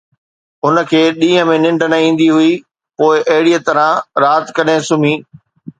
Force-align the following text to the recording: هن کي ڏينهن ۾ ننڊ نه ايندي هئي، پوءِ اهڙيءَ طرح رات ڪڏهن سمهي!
هن 0.65 0.77
کي 0.91 1.01
ڏينهن 1.19 1.45
۾ 1.51 1.57
ننڊ 1.65 1.81
نه 1.91 1.97
ايندي 2.05 2.27
هئي، 2.35 2.51
پوءِ 2.97 3.15
اهڙيءَ 3.33 3.65
طرح 3.67 3.87
رات 4.23 4.45
ڪڏهن 4.57 4.81
سمهي! 4.91 5.15